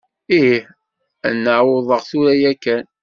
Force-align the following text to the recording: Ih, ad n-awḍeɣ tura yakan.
Ih, 0.39 0.61
ad 1.27 1.33
n-awḍeɣ 1.35 2.01
tura 2.09 2.33
yakan. 2.41 2.85